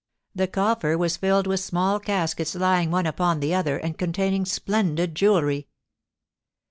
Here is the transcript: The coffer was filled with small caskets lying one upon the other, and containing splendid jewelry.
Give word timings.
The 0.33 0.47
coffer 0.47 0.97
was 0.97 1.15
filled 1.15 1.45
with 1.45 1.59
small 1.59 1.99
caskets 1.99 2.55
lying 2.55 2.89
one 2.89 3.05
upon 3.05 3.39
the 3.39 3.53
other, 3.53 3.77
and 3.77 3.95
containing 3.99 4.45
splendid 4.45 5.13
jewelry. 5.13 5.67